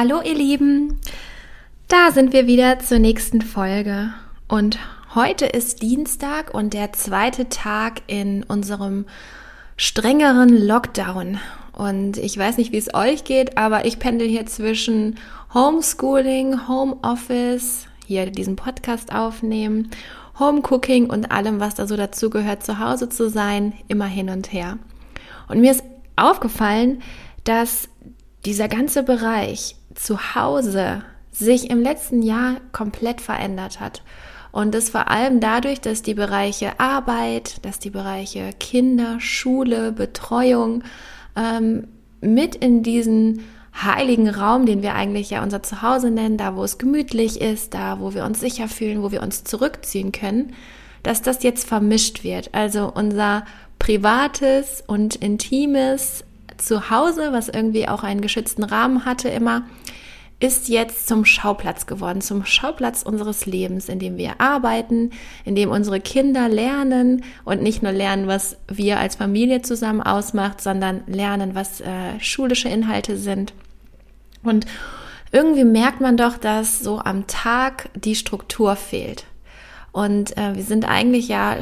[0.00, 1.00] Hallo ihr Lieben,
[1.88, 4.14] da sind wir wieder zur nächsten Folge
[4.46, 4.78] und
[5.16, 9.06] heute ist Dienstag und der zweite Tag in unserem
[9.76, 11.40] strengeren Lockdown.
[11.72, 15.16] Und ich weiß nicht, wie es euch geht, aber ich pendel hier zwischen
[15.52, 19.90] Homeschooling, Homeoffice, hier diesen Podcast aufnehmen,
[20.38, 24.52] Homecooking und allem, was da so dazu gehört, zu Hause zu sein, immer hin und
[24.52, 24.78] her.
[25.48, 25.82] Und mir ist
[26.14, 27.02] aufgefallen,
[27.42, 27.88] dass
[28.44, 34.02] dieser ganze Bereich zu Hause sich im letzten Jahr komplett verändert hat.
[34.50, 40.82] Und das vor allem dadurch, dass die Bereiche Arbeit, dass die Bereiche Kinder, Schule, Betreuung
[41.36, 41.88] ähm,
[42.20, 46.78] mit in diesen heiligen Raum, den wir eigentlich ja unser Zuhause nennen, da wo es
[46.78, 50.54] gemütlich ist, da wo wir uns sicher fühlen, wo wir uns zurückziehen können,
[51.02, 52.54] dass das jetzt vermischt wird.
[52.54, 53.44] Also unser
[53.78, 56.24] privates und intimes
[56.58, 59.64] Zuhause, was irgendwie auch einen geschützten Rahmen hatte immer,
[60.40, 65.10] ist jetzt zum Schauplatz geworden, zum Schauplatz unseres Lebens, in dem wir arbeiten,
[65.44, 70.60] in dem unsere Kinder lernen und nicht nur lernen, was wir als Familie zusammen ausmacht,
[70.60, 73.52] sondern lernen, was äh, schulische Inhalte sind.
[74.44, 74.66] Und
[75.32, 79.24] irgendwie merkt man doch, dass so am Tag die Struktur fehlt.
[79.90, 81.56] Und äh, wir sind eigentlich ja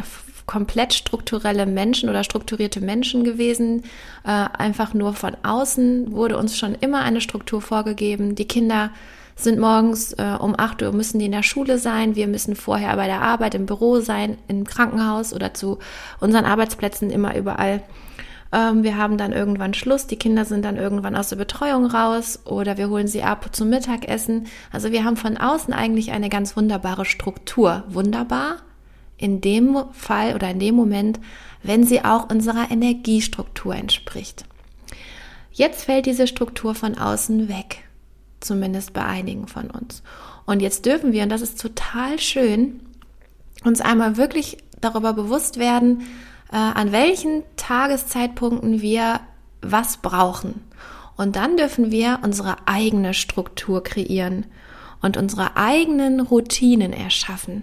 [0.46, 3.84] komplett strukturelle Menschen oder strukturierte Menschen gewesen.
[4.24, 8.34] Äh, einfach nur von außen wurde uns schon immer eine Struktur vorgegeben.
[8.34, 8.90] Die Kinder
[9.34, 12.16] sind morgens äh, um 8 Uhr müssen die in der Schule sein.
[12.16, 15.78] Wir müssen vorher bei der Arbeit im Büro sein, im Krankenhaus oder zu
[16.20, 17.82] unseren Arbeitsplätzen immer überall.
[18.52, 20.06] Ähm, wir haben dann irgendwann Schluss.
[20.06, 23.68] Die Kinder sind dann irgendwann aus der Betreuung raus oder wir holen sie ab zum
[23.68, 24.46] Mittagessen.
[24.72, 27.84] Also wir haben von außen eigentlich eine ganz wunderbare Struktur.
[27.88, 28.56] Wunderbar,
[29.18, 31.20] in dem Fall oder in dem Moment,
[31.62, 34.44] wenn sie auch unserer Energiestruktur entspricht.
[35.52, 37.84] Jetzt fällt diese Struktur von außen weg,
[38.40, 40.02] zumindest bei einigen von uns.
[40.44, 42.80] Und jetzt dürfen wir, und das ist total schön,
[43.64, 46.02] uns einmal wirklich darüber bewusst werden,
[46.52, 49.20] äh, an welchen Tageszeitpunkten wir
[49.62, 50.62] was brauchen.
[51.16, 54.46] Und dann dürfen wir unsere eigene Struktur kreieren
[55.00, 57.62] und unsere eigenen Routinen erschaffen.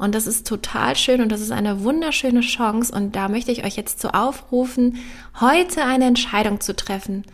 [0.00, 2.92] Und das ist total schön und das ist eine wunderschöne Chance.
[2.92, 4.98] Und da möchte ich euch jetzt zu aufrufen,
[5.40, 7.24] heute eine Entscheidung zu treffen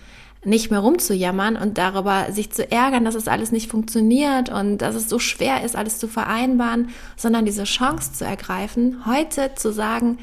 [0.46, 4.94] nicht mehr rumzujammern und darüber sich zu ärgern, dass es alles nicht funktioniert und dass
[4.94, 10.18] es so schwer ist, alles zu vereinbaren, sondern diese Chance zu ergreifen, heute zu sagen,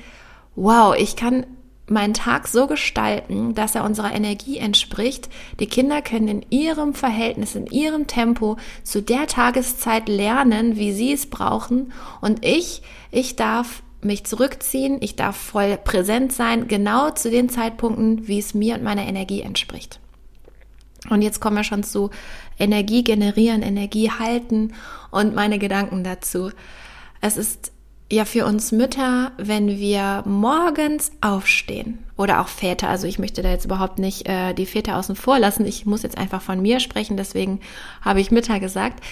[0.55, 1.45] wow, ich kann
[1.93, 5.29] meinen Tag so gestalten, dass er unserer Energie entspricht.
[5.59, 11.13] Die Kinder können in ihrem Verhältnis, in ihrem Tempo zu der Tageszeit lernen, wie sie
[11.13, 11.93] es brauchen.
[12.21, 12.81] Und ich,
[13.11, 18.53] ich darf mich zurückziehen, ich darf voll präsent sein, genau zu den Zeitpunkten, wie es
[18.53, 19.99] mir und meiner Energie entspricht.
[21.09, 22.11] Und jetzt kommen wir schon zu
[22.57, 24.73] Energie generieren, Energie halten
[25.11, 26.51] und meine Gedanken dazu.
[27.19, 27.72] Es ist
[28.13, 33.49] ja für uns Mütter, wenn wir morgens aufstehen oder auch Väter, also ich möchte da
[33.49, 36.79] jetzt überhaupt nicht äh, die Väter außen vor lassen, ich muss jetzt einfach von mir
[36.79, 37.59] sprechen, deswegen
[38.01, 39.03] habe ich Mütter gesagt,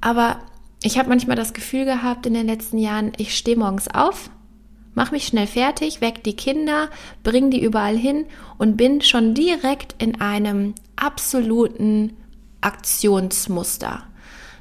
[0.00, 0.38] aber
[0.82, 4.30] ich habe manchmal das Gefühl gehabt in den letzten Jahren, ich stehe morgens auf,
[4.94, 6.88] mache mich schnell fertig, weck die Kinder,
[7.22, 8.24] bring die überall hin
[8.56, 12.16] und bin schon direkt in einem absoluten
[12.60, 14.04] Aktionsmuster.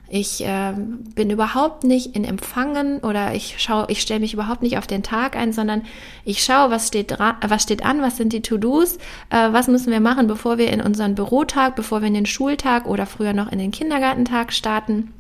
[0.10, 0.74] Ich äh,
[1.16, 5.04] bin überhaupt nicht in Empfangen oder ich schaue, ich stelle mich überhaupt nicht auf den
[5.04, 5.84] Tag ein, sondern
[6.24, 8.98] ich schaue, was steht dran, was steht an, was sind die To-Dos,
[9.30, 12.86] äh, was müssen wir machen, bevor wir in unseren Bürotag, bevor wir in den Schultag
[12.86, 15.12] oder früher noch in den Kindergartentag starten.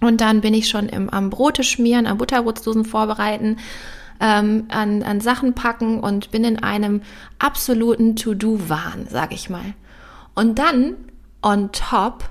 [0.00, 3.58] Und dann bin ich schon im, am Brote schmieren, am Butterbrotdosen vorbereiten,
[4.20, 7.02] ähm, an, an Sachen packen und bin in einem
[7.38, 9.74] absoluten To-Do-Wahn, sag ich mal.
[10.34, 10.94] Und dann
[11.42, 12.30] on top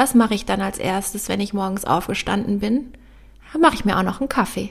[0.00, 2.94] was mache ich dann als erstes, wenn ich morgens aufgestanden bin?
[3.52, 4.70] Dann mache ich mir auch noch einen Kaffee.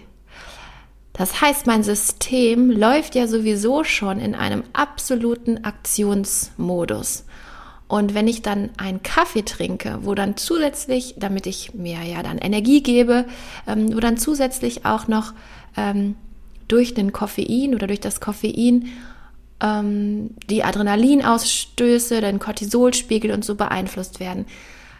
[1.13, 7.25] Das heißt, mein System läuft ja sowieso schon in einem absoluten Aktionsmodus.
[7.87, 12.39] Und wenn ich dann einen Kaffee trinke, wo dann zusätzlich, damit ich mir ja dann
[12.39, 13.25] Energie gebe,
[13.67, 15.33] ähm, wo dann zusätzlich auch noch
[15.77, 16.15] ähm,
[16.67, 18.87] durch den Koffein oder durch das Koffein
[19.61, 24.47] ähm, die Adrenalinausstöße, den Cortisolspiegel und so beeinflusst werden,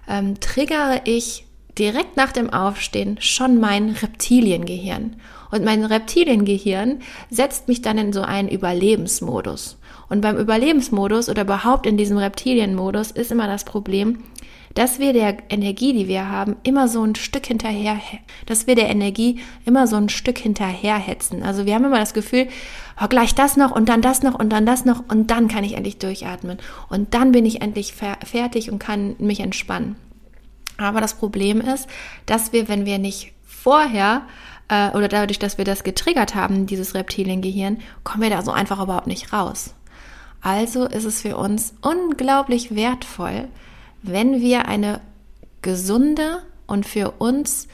[0.09, 1.45] ähm, triggere ich
[1.77, 5.15] direkt nach dem Aufstehen schon mein Reptiliengehirn.
[5.51, 9.77] Und mein Reptiliengehirn setzt mich dann in so einen Überlebensmodus.
[10.09, 14.23] Und beim Überlebensmodus oder überhaupt in diesem Reptilienmodus ist immer das Problem,
[14.73, 17.99] dass wir der Energie, die wir haben, immer so ein Stück hinterher,
[18.45, 21.43] dass wir der Energie immer so ein Stück hinterherhetzen.
[21.43, 22.47] Also wir haben immer das Gefühl,
[23.01, 25.63] oh, gleich das noch und dann das noch und dann das noch und dann kann
[25.63, 26.57] ich endlich durchatmen.
[26.89, 29.95] Und dann bin ich endlich fertig und kann mich entspannen.
[30.77, 31.87] Aber das Problem ist,
[32.25, 34.21] dass wir, wenn wir nicht vorher
[34.69, 38.81] äh, oder dadurch, dass wir das getriggert haben, dieses Reptiliengehirn, kommen wir da so einfach
[38.81, 39.73] überhaupt nicht raus.
[40.41, 43.49] Also ist es für uns unglaublich wertvoll,
[44.01, 45.01] wenn wir eine
[45.61, 47.67] gesunde und für uns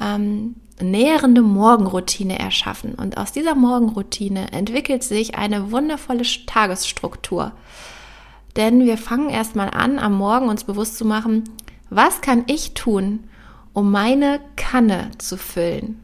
[0.00, 2.94] ähm, nährende Morgenroutine erschaffen.
[2.94, 7.52] Und aus dieser Morgenroutine entwickelt sich eine wundervolle Tagesstruktur.
[8.56, 11.44] Denn wir fangen erstmal an, am Morgen uns bewusst zu machen,
[11.88, 13.24] was kann ich tun,
[13.72, 16.00] um meine Kanne zu füllen?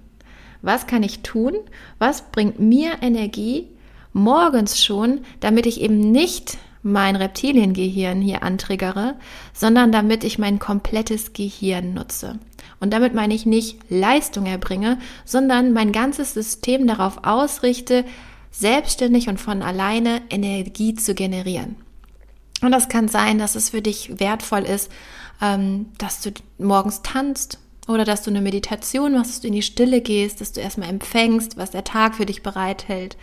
[0.62, 1.54] Was kann ich tun?
[1.98, 3.68] Was bringt mir Energie
[4.12, 9.14] morgens schon, damit ich eben nicht mein Reptiliengehirn hier antriggere,
[9.52, 12.38] sondern damit ich mein komplettes Gehirn nutze.
[12.78, 18.04] Und damit meine ich nicht Leistung erbringe, sondern mein ganzes System darauf ausrichte,
[18.52, 21.76] selbstständig und von alleine Energie zu generieren.
[22.62, 24.90] Und das kann sein, dass es für dich wertvoll ist,
[25.42, 29.62] ähm, dass du morgens tanzt oder dass du eine Meditation machst, dass du in die
[29.62, 33.16] Stille gehst, dass du erstmal empfängst, was der Tag für dich bereithält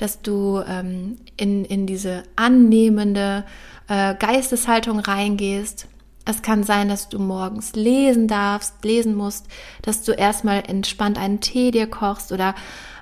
[0.00, 3.44] dass du ähm, in, in diese annehmende
[3.86, 5.88] äh, Geisteshaltung reingehst.
[6.24, 9.46] Es kann sein, dass du morgens lesen darfst, lesen musst,
[9.82, 12.54] dass du erstmal entspannt einen Tee dir kochst oder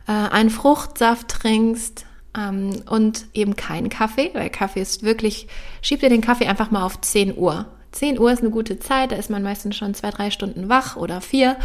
[0.08, 2.04] äh, einen Fruchtsaft trinkst
[2.36, 5.46] ähm, und eben keinen Kaffee, weil Kaffee ist wirklich,
[5.82, 7.66] schieb dir den Kaffee einfach mal auf 10 Uhr.
[7.92, 10.96] 10 Uhr ist eine gute Zeit, da ist man meistens schon zwei, drei Stunden wach
[10.96, 11.56] oder vier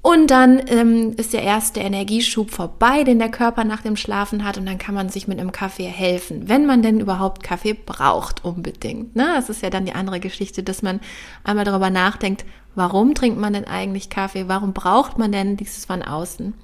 [0.00, 4.56] und dann ähm, ist der erste Energieschub vorbei, den der Körper nach dem Schlafen hat.
[4.56, 8.44] Und dann kann man sich mit einem Kaffee helfen, wenn man denn überhaupt Kaffee braucht,
[8.44, 9.16] unbedingt.
[9.16, 9.26] Ne?
[9.34, 11.00] Das ist ja dann die andere Geschichte, dass man
[11.42, 12.44] einmal darüber nachdenkt,
[12.76, 14.46] warum trinkt man denn eigentlich Kaffee?
[14.46, 16.54] Warum braucht man denn dieses von außen?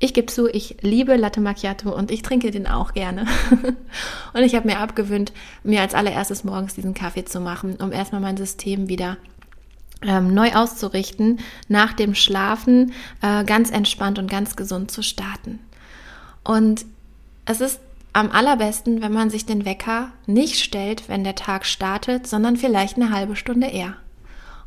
[0.00, 3.26] Ich gebe zu, ich liebe Latte Macchiato und ich trinke den auch gerne.
[4.32, 5.32] und ich habe mir abgewöhnt,
[5.62, 9.18] mir als allererstes morgens diesen Kaffee zu machen, um erstmal mein System wieder
[10.02, 15.58] ähm, neu auszurichten, nach dem Schlafen äh, ganz entspannt und ganz gesund zu starten.
[16.44, 16.84] Und
[17.44, 17.80] es ist
[18.12, 22.96] am allerbesten, wenn man sich den Wecker nicht stellt, wenn der Tag startet, sondern vielleicht
[22.96, 23.94] eine halbe Stunde eher.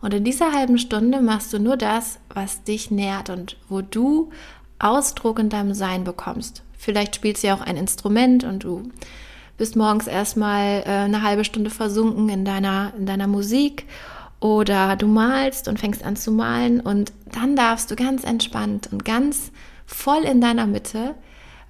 [0.02, 4.32] Und in dieser halben Stunde machst du nur das, was dich nährt und wo du
[4.80, 6.64] Ausdruck in deinem Sein bekommst.
[6.78, 8.92] Vielleicht spielst du ja auch ein Instrument und du
[9.58, 13.86] bist morgens erstmal äh, eine halbe Stunde versunken in deiner, in deiner Musik
[14.46, 19.04] oder du malst und fängst an zu malen und dann darfst du ganz entspannt und
[19.04, 19.52] ganz
[19.88, 21.16] voll in deiner Mitte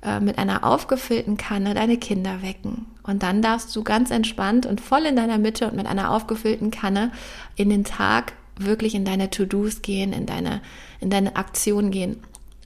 [0.01, 2.85] äh, mit einer aufgefüllten Kanne deine Kinder wecken.
[3.01, 6.69] Und dann darfst du ganz entspannt und voll in deiner Mitte und mit einer aufgefüllten
[6.69, 7.13] Kanne
[7.55, 10.59] in den Tag wirklich in deine To-Dos gehen, in deine,
[10.99, 12.17] in deine Aktion gehen.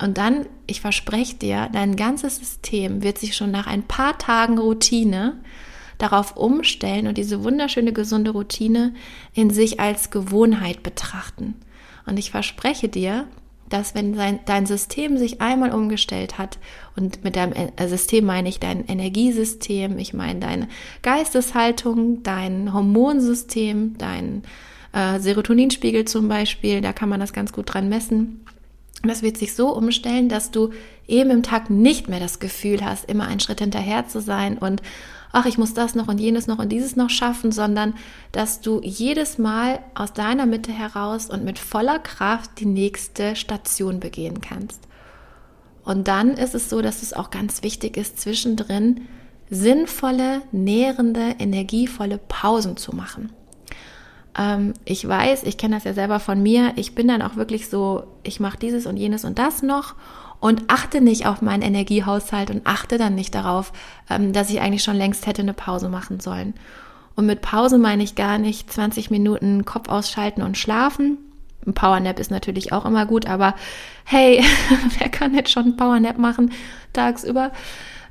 [0.01, 4.57] Und dann, ich verspreche dir, dein ganzes System wird sich schon nach ein paar Tagen
[4.57, 5.37] Routine
[5.99, 8.95] darauf umstellen und diese wunderschöne gesunde Routine
[9.33, 11.53] in sich als Gewohnheit betrachten.
[12.07, 13.27] Und ich verspreche dir,
[13.69, 16.57] dass wenn dein, dein System sich einmal umgestellt hat,
[16.95, 20.67] und mit deinem äh, System meine ich dein Energiesystem, ich meine deine
[21.03, 24.43] Geisteshaltung, dein Hormonsystem, dein
[24.91, 28.41] äh, Serotoninspiegel zum Beispiel, da kann man das ganz gut dran messen.
[29.03, 30.71] Das wird sich so umstellen, dass du
[31.07, 34.81] eben im Tag nicht mehr das Gefühl hast, immer einen Schritt hinterher zu sein und
[35.31, 37.93] ach, ich muss das noch und jenes noch und dieses noch schaffen, sondern
[38.31, 43.99] dass du jedes Mal aus deiner Mitte heraus und mit voller Kraft die nächste Station
[43.99, 44.87] begehen kannst.
[45.83, 49.07] Und dann ist es so, dass es auch ganz wichtig ist, zwischendrin
[49.49, 53.31] sinnvolle, nährende, energievolle Pausen zu machen.
[54.37, 57.69] Ähm, ich weiß, ich kenne das ja selber von mir, ich bin dann auch wirklich
[57.69, 59.95] so, ich mache dieses und jenes und das noch
[60.39, 63.73] und achte nicht auf meinen Energiehaushalt und achte dann nicht darauf,
[64.09, 66.53] ähm, dass ich eigentlich schon längst hätte eine Pause machen sollen.
[67.15, 71.17] Und mit Pause meine ich gar nicht 20 Minuten Kopf ausschalten und schlafen.
[71.65, 73.55] Ein Powernap ist natürlich auch immer gut, aber
[74.05, 74.43] hey,
[74.99, 76.51] wer kann jetzt schon einen Powernap machen
[76.93, 77.51] tagsüber?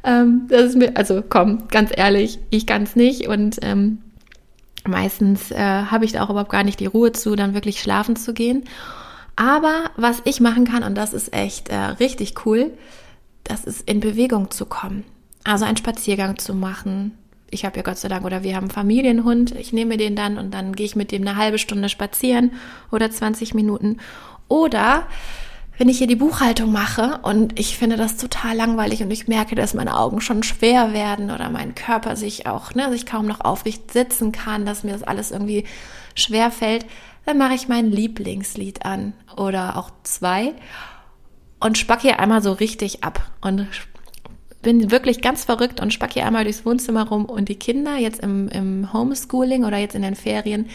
[0.05, 3.99] Ähm, das ist mir, also komm, ganz ehrlich, ich kann es nicht und ähm,
[4.87, 8.15] meistens äh, habe ich da auch überhaupt gar nicht die Ruhe zu, dann wirklich schlafen
[8.17, 8.65] zu gehen.
[9.39, 12.73] Aber was ich machen kann, und das ist echt äh, richtig cool,
[13.45, 15.05] das ist in Bewegung zu kommen.
[15.45, 17.17] Also einen Spaziergang zu machen.
[17.49, 19.53] Ich habe ja Gott sei Dank, oder wir haben einen Familienhund.
[19.53, 22.51] Ich nehme den dann und dann gehe ich mit dem eine halbe Stunde spazieren
[22.91, 23.99] oder 20 Minuten.
[24.49, 25.07] Oder
[25.79, 29.55] wenn ich hier die Buchhaltung mache und ich finde das total langweilig und ich merke,
[29.55, 33.43] dass meine Augen schon schwer werden oder mein Körper sich auch, ne, sich kaum noch
[33.43, 35.63] aufrecht sitzen kann, dass mir das alles irgendwie
[36.17, 36.87] schwer fällt,
[37.29, 40.55] dann mache ich mein Lieblingslied an oder auch zwei
[41.61, 43.69] und spack hier einmal so richtig ab und
[44.63, 48.21] bin wirklich ganz verrückt und spack hier einmal durchs Wohnzimmer rum und die Kinder jetzt
[48.21, 50.71] im, im Homeschooling oder jetzt in den Ferien,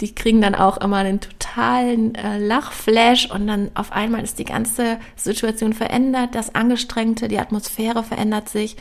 [0.00, 4.44] die kriegen dann auch immer einen totalen äh, Lachflash und dann auf einmal ist die
[4.44, 8.76] ganze Situation verändert, das Angestrengte, die Atmosphäre verändert sich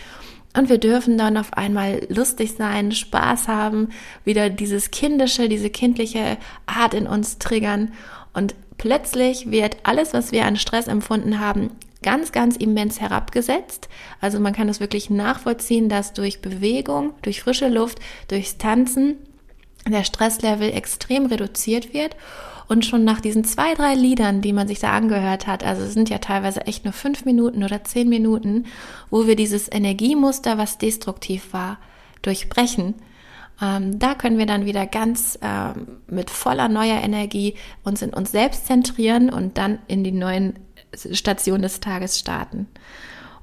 [0.56, 3.90] und wir dürfen dann auf einmal lustig sein, Spaß haben,
[4.24, 7.94] wieder dieses kindische, diese kindliche Art in uns triggern
[8.34, 11.72] und plötzlich wird alles, was wir an Stress empfunden haben,
[12.04, 13.90] ganz, ganz immens herabgesetzt.
[14.22, 19.16] Also man kann das wirklich nachvollziehen, dass durch Bewegung, durch frische Luft, durchs Tanzen
[19.88, 22.16] der Stresslevel extrem reduziert wird.
[22.68, 25.94] Und schon nach diesen zwei, drei Liedern, die man sich da angehört hat, also es
[25.94, 28.66] sind ja teilweise echt nur fünf Minuten oder zehn Minuten,
[29.10, 31.78] wo wir dieses Energiemuster, was destruktiv war,
[32.22, 32.96] durchbrechen,
[33.62, 38.32] ähm, da können wir dann wieder ganz ähm, mit voller neuer Energie uns in uns
[38.32, 40.60] selbst zentrieren und dann in die neuen
[40.94, 42.68] Stationen des Tages starten.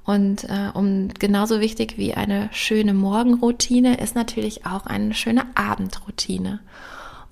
[0.05, 6.61] Und äh, um genauso wichtig wie eine schöne Morgenroutine ist natürlich auch eine schöne Abendroutine.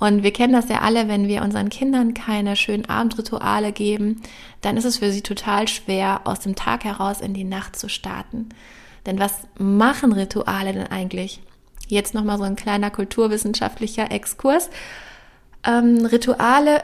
[0.02, 4.20] Und wir kennen das ja alle, wenn wir unseren Kindern keine schönen Abendrituale geben,
[4.60, 7.88] dann ist es für sie total schwer, aus dem Tag heraus in die Nacht zu
[7.88, 8.48] starten.
[9.06, 11.40] Denn was machen Rituale denn eigentlich?
[11.86, 14.70] Jetzt nochmal so ein kleiner kulturwissenschaftlicher Exkurs.
[15.64, 16.82] Ähm, Rituale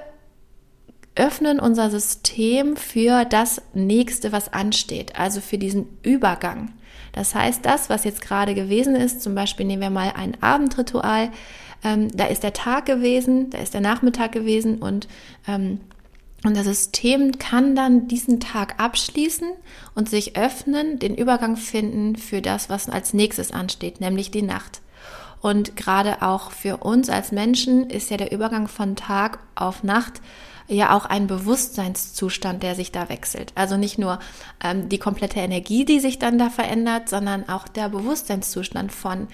[1.16, 6.70] öffnen unser System für das nächste, was ansteht, also für diesen Übergang.
[7.10, 11.30] Das heißt, das, was jetzt gerade gewesen ist, zum Beispiel nehmen wir mal ein Abendritual,
[11.84, 15.08] ähm, da ist der Tag gewesen, da ist der Nachmittag gewesen und
[15.46, 15.80] ähm,
[16.44, 19.50] und das System kann dann diesen Tag abschließen
[19.96, 24.80] und sich öffnen, den Übergang finden für das, was als nächstes ansteht, nämlich die Nacht.
[25.40, 30.20] Und gerade auch für uns als Menschen ist ja der Übergang von Tag auf Nacht
[30.68, 33.52] ja auch ein Bewusstseinszustand, der sich da wechselt.
[33.54, 34.18] Also nicht nur
[34.62, 39.28] ähm, die komplette Energie, die sich dann da verändert, sondern auch der Bewusstseinszustand von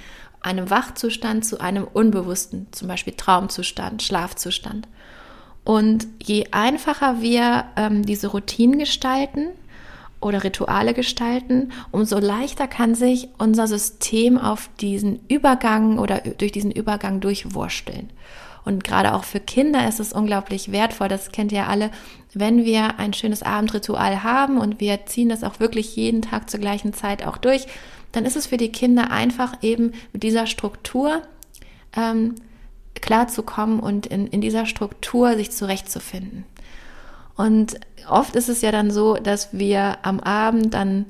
[0.45, 4.87] einem Wachzustand zu einem unbewussten, zum Beispiel Traumzustand, Schlafzustand.
[5.65, 9.49] Und je einfacher wir ähm, diese Routinen gestalten
[10.21, 16.71] oder Rituale gestalten, umso leichter kann sich unser System auf diesen Übergang oder durch diesen
[16.71, 18.11] Übergang durchwursteln.
[18.67, 21.91] Und gerade auch für Kinder ist es unglaublich wertvoll, das kennt ihr alle,
[22.33, 26.61] wenn wir ein schönes Abendritual haben und wir ziehen das auch wirklich jeden Tag zur
[26.61, 27.67] gleichen Zeit auch durch,
[28.15, 31.23] dann ist es für die Kinder einfach eben mit dieser Struktur
[31.97, 32.35] ähm,
[33.01, 36.45] klarzukommen und in, in dieser Struktur sich zurechtzufinden.
[37.37, 41.07] Und oft ist es ja dann so, dass wir am Abend dann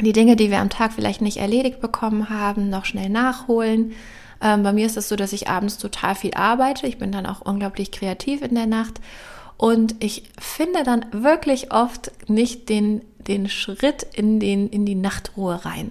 [0.00, 3.94] die Dinge, die wir am Tag vielleicht nicht erledigt bekommen haben, noch schnell nachholen
[4.40, 6.86] ähm, bei mir ist es so, dass ich abends total viel arbeite.
[6.86, 9.00] Ich bin dann auch unglaublich kreativ in der Nacht.
[9.56, 15.64] Und ich finde dann wirklich oft nicht den, den Schritt in, den, in die Nachtruhe
[15.64, 15.90] rein.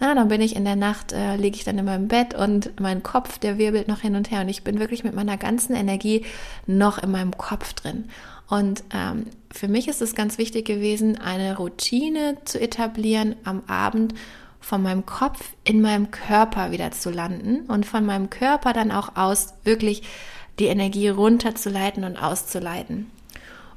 [0.00, 2.78] Na, dann bin ich in der Nacht, äh, liege ich dann in meinem Bett und
[2.80, 5.74] mein Kopf, der wirbelt noch hin und her und ich bin wirklich mit meiner ganzen
[5.74, 6.24] Energie
[6.66, 8.08] noch in meinem Kopf drin.
[8.48, 14.14] Und ähm, für mich ist es ganz wichtig gewesen, eine Routine zu etablieren am Abend,
[14.60, 19.16] von meinem Kopf in meinem Körper wieder zu landen und von meinem Körper dann auch
[19.16, 20.02] aus wirklich
[20.58, 23.10] die Energie runterzuleiten und auszuleiten.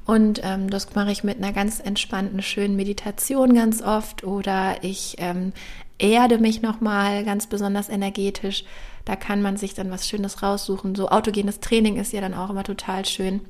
[0.04, 5.16] Und ähm, das mache ich mit einer ganz entspannten, schönen Meditation ganz oft oder ich
[5.18, 5.52] ähm,
[5.98, 8.64] erde mich nochmal ganz besonders energetisch.
[9.04, 10.94] Da kann man sich dann was Schönes raussuchen.
[10.94, 13.40] So autogenes Training ist ja dann auch immer total schön.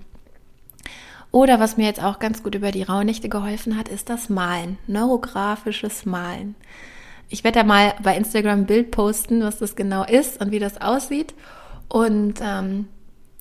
[1.30, 4.76] Oder was mir jetzt auch ganz gut über die Rauhnächte geholfen hat, ist das Malen,
[4.86, 6.54] neurografisches Malen.
[7.30, 10.58] Ich werde da mal bei Instagram ein Bild posten, was das genau ist und wie
[10.58, 11.32] das aussieht.
[11.88, 12.88] Und ähm,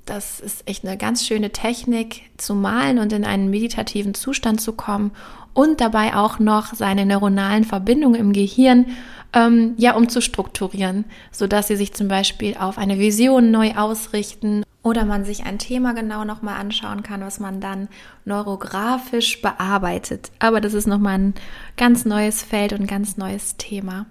[0.05, 4.73] das ist echt eine ganz schöne Technik zu malen und in einen meditativen Zustand zu
[4.73, 5.11] kommen
[5.53, 8.87] und dabei auch noch seine neuronalen Verbindungen im Gehirn
[9.33, 15.05] ähm, ja umzustrukturieren, so dass sie sich zum Beispiel auf eine Vision neu ausrichten oder
[15.05, 17.87] man sich ein Thema genau nochmal anschauen kann, was man dann
[18.25, 20.31] neurografisch bearbeitet.
[20.39, 21.33] Aber das ist nochmal ein
[21.77, 24.07] ganz neues Feld und ganz neues Thema.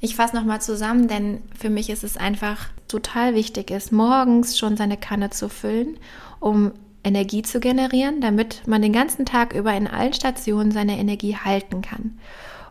[0.00, 4.76] Ich fasse nochmal zusammen, denn für mich ist es einfach total wichtig, ist morgens schon
[4.76, 5.98] seine Kanne zu füllen,
[6.40, 6.72] um
[7.02, 11.82] Energie zu generieren, damit man den ganzen Tag über in allen Stationen seine Energie halten
[11.82, 12.18] kann.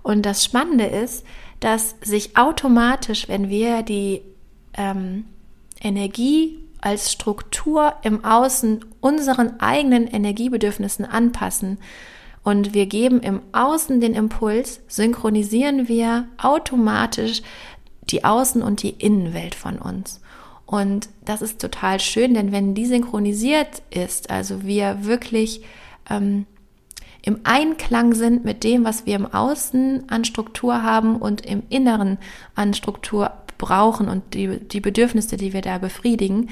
[0.01, 1.25] Und das Spannende ist,
[1.59, 4.21] dass sich automatisch, wenn wir die
[4.73, 5.25] ähm,
[5.81, 11.77] Energie als Struktur im Außen unseren eigenen Energiebedürfnissen anpassen
[12.43, 17.41] und wir geben im Außen den Impuls, synchronisieren wir automatisch
[18.09, 20.21] die Außen- und die Innenwelt von uns.
[20.65, 25.61] Und das ist total schön, denn wenn die synchronisiert ist, also wir wirklich
[26.09, 26.45] ähm,
[27.21, 32.17] im Einklang sind mit dem, was wir im Außen an Struktur haben und im Inneren
[32.55, 36.49] an Struktur brauchen und die, die Bedürfnisse, die wir da befriedigen,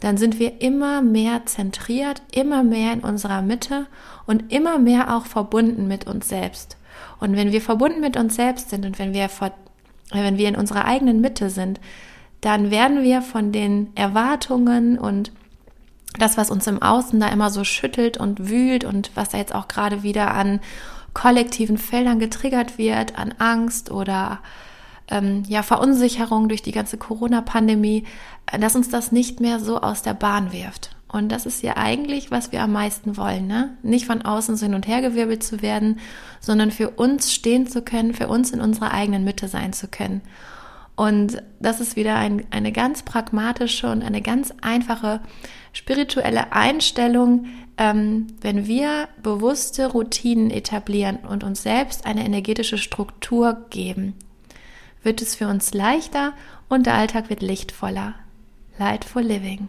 [0.00, 3.86] dann sind wir immer mehr zentriert, immer mehr in unserer Mitte
[4.26, 6.76] und immer mehr auch verbunden mit uns selbst.
[7.18, 9.28] Und wenn wir verbunden mit uns selbst sind und wenn wir,
[10.12, 11.80] wenn wir in unserer eigenen Mitte sind,
[12.40, 15.32] dann werden wir von den Erwartungen und
[16.18, 19.54] das, was uns im Außen da immer so schüttelt und wühlt und was da jetzt
[19.54, 20.60] auch gerade wieder an
[21.14, 24.40] kollektiven Feldern getriggert wird, an Angst oder
[25.08, 28.04] ähm, ja, Verunsicherung durch die ganze Corona-Pandemie,
[28.50, 30.96] äh, dass uns das nicht mehr so aus der Bahn wirft.
[31.08, 33.76] Und das ist ja eigentlich, was wir am meisten wollen, ne?
[33.82, 36.00] Nicht von außen so hin und her gewirbelt zu werden,
[36.40, 40.20] sondern für uns stehen zu können, für uns in unserer eigenen Mitte sein zu können.
[40.96, 45.20] Und das ist wieder ein, eine ganz pragmatische und eine ganz einfache
[45.72, 47.46] spirituelle Einstellung,
[47.78, 54.14] ähm, wenn wir bewusste Routinen etablieren und uns selbst eine energetische Struktur geben,
[55.06, 56.34] wird es für uns leichter
[56.68, 58.14] und der Alltag wird lichtvoller.
[58.78, 59.68] Light for Living.